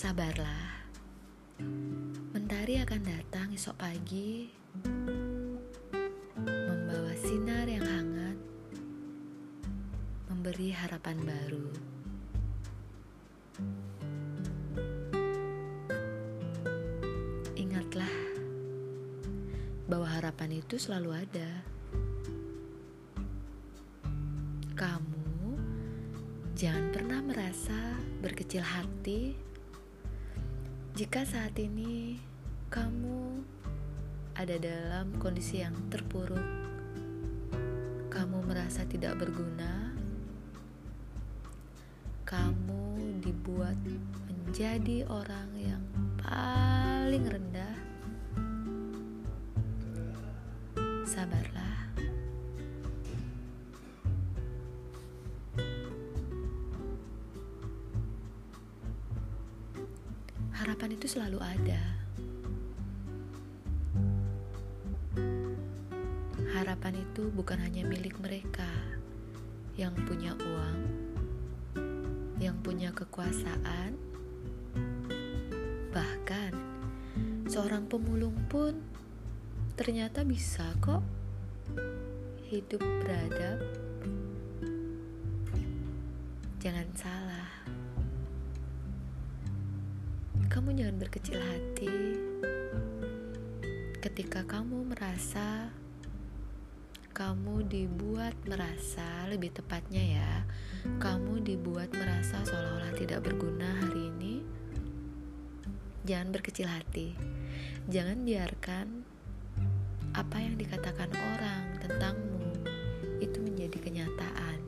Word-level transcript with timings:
Sabarlah, 0.00 0.80
mentari 2.32 2.80
akan 2.80 3.04
datang 3.04 3.52
esok 3.52 3.76
pagi, 3.84 4.48
membawa 6.40 7.12
sinar 7.20 7.68
yang 7.68 7.84
hangat, 7.84 8.38
memberi 10.32 10.72
harapan 10.72 11.20
baru. 11.20 11.68
Ingatlah 17.60 18.16
bahwa 19.84 20.08
harapan 20.08 20.64
itu 20.64 20.80
selalu 20.80 21.28
ada. 21.28 21.50
Kamu 24.80 25.60
jangan 26.56 26.88
pernah 26.88 27.20
merasa 27.20 28.00
berkecil 28.24 28.64
hati 28.64 29.49
jika 30.90 31.22
saat 31.22 31.54
ini 31.54 32.18
kamu 32.66 33.46
ada 34.34 34.56
dalam 34.58 35.14
kondisi 35.22 35.62
yang 35.62 35.74
terpuruk. 35.86 36.42
Kamu 38.10 38.42
merasa 38.42 38.82
tidak 38.88 39.22
berguna. 39.22 39.94
Kamu 42.26 42.98
dibuat 43.22 43.78
menjadi 44.26 45.06
orang 45.06 45.50
yang 45.54 45.84
paling 46.18 47.26
rendah. 47.26 47.74
Sabarlah. 51.06 51.59
Harapan 60.70 60.94
itu 60.94 61.18
selalu 61.18 61.42
ada. 61.42 61.82
Harapan 66.54 66.94
itu 66.94 67.26
bukan 67.34 67.58
hanya 67.58 67.82
milik 67.82 68.14
mereka 68.22 68.70
yang 69.74 69.90
punya 70.06 70.30
uang, 70.38 70.78
yang 72.38 72.54
punya 72.62 72.94
kekuasaan, 72.94 73.98
bahkan 75.90 76.54
seorang 77.50 77.90
pemulung 77.90 78.38
pun 78.46 78.78
ternyata 79.74 80.22
bisa 80.22 80.70
kok 80.78 81.02
hidup 82.46 82.78
beradab. 83.02 83.58
Jangan 86.62 86.86
salah 86.94 87.50
kamu 90.50 90.74
jangan 90.74 90.98
berkecil 90.98 91.38
hati. 91.38 92.18
Ketika 94.02 94.42
kamu 94.42 94.82
merasa 94.82 95.70
kamu 97.14 97.70
dibuat 97.70 98.34
merasa 98.50 99.30
lebih 99.30 99.54
tepatnya 99.54 100.02
ya 100.02 100.32
kamu 100.98 101.46
dibuat 101.46 101.94
merasa 101.94 102.42
seolah-olah 102.42 102.96
tidak 102.98 103.22
berguna 103.22 103.66
hari 103.78 104.10
ini 104.10 104.34
jangan 106.02 106.34
berkecil 106.34 106.66
hati. 106.66 107.14
Jangan 107.86 108.26
biarkan 108.26 108.86
apa 110.18 110.36
yang 110.42 110.58
dikatakan 110.58 111.14
orang 111.14 111.78
tentangmu 111.78 112.66
itu 113.22 113.38
menjadi 113.38 113.78
kenyataan. 113.78 114.58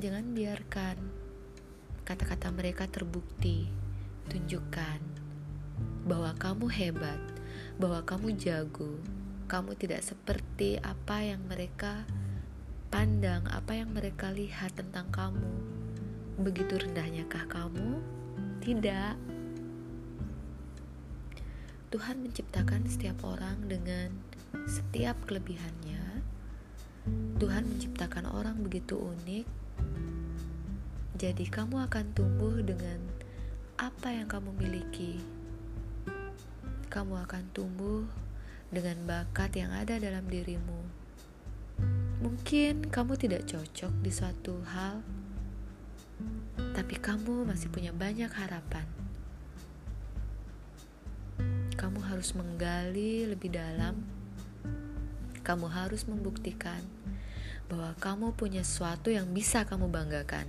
Jangan 0.00 0.32
biarkan 0.32 0.96
kata-kata 2.08 2.48
mereka 2.48 2.88
terbukti 2.88 3.81
tunjukkan 4.32 5.00
bahwa 6.08 6.32
kamu 6.40 6.66
hebat, 6.72 7.20
bahwa 7.76 8.00
kamu 8.08 8.32
jago, 8.40 8.96
kamu 9.44 9.76
tidak 9.76 10.00
seperti 10.00 10.80
apa 10.80 11.20
yang 11.20 11.44
mereka 11.44 12.08
pandang, 12.88 13.44
apa 13.52 13.76
yang 13.76 13.92
mereka 13.92 14.32
lihat 14.32 14.72
tentang 14.72 15.12
kamu. 15.12 15.52
Begitu 16.40 16.80
rendahnyakah 16.80 17.44
kamu? 17.44 18.00
Tidak. 18.64 19.14
Tuhan 21.92 22.24
menciptakan 22.24 22.88
setiap 22.88 23.20
orang 23.28 23.68
dengan 23.68 24.08
setiap 24.64 25.20
kelebihannya. 25.28 26.24
Tuhan 27.36 27.68
menciptakan 27.68 28.32
orang 28.32 28.64
begitu 28.64 28.96
unik. 28.96 29.44
Jadi 31.20 31.44
kamu 31.52 31.84
akan 31.84 32.16
tumbuh 32.16 32.56
dengan 32.64 33.21
apa 33.82 34.14
yang 34.14 34.30
kamu 34.30 34.54
miliki. 34.54 35.18
Kamu 36.86 37.18
akan 37.26 37.50
tumbuh 37.50 38.06
dengan 38.70 38.94
bakat 39.10 39.58
yang 39.58 39.74
ada 39.74 39.98
dalam 39.98 40.22
dirimu. 40.30 40.86
Mungkin 42.22 42.86
kamu 42.86 43.18
tidak 43.18 43.42
cocok 43.50 43.90
di 43.98 44.10
suatu 44.14 44.62
hal, 44.70 45.02
tapi 46.78 46.94
kamu 46.94 47.42
masih 47.42 47.74
punya 47.74 47.90
banyak 47.90 48.30
harapan. 48.30 48.86
Kamu 51.74 52.06
harus 52.06 52.38
menggali 52.38 53.26
lebih 53.26 53.50
dalam. 53.50 53.98
Kamu 55.42 55.66
harus 55.66 56.06
membuktikan 56.06 56.86
bahwa 57.66 57.98
kamu 57.98 58.30
punya 58.38 58.62
sesuatu 58.62 59.10
yang 59.10 59.26
bisa 59.34 59.66
kamu 59.66 59.90
banggakan. 59.90 60.46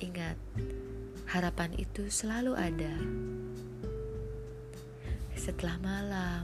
Ingat, 0.00 0.36
harapan 1.30 1.70
itu 1.78 2.10
selalu 2.10 2.58
ada. 2.58 2.90
Setelah 5.38 5.78
malam 5.78 6.42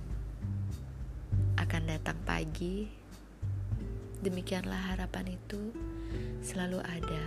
akan 1.58 1.82
datang 1.90 2.14
pagi, 2.22 2.86
demikianlah 4.22 4.94
harapan 4.94 5.34
itu 5.34 5.74
selalu 6.38 6.78
ada. 6.86 7.24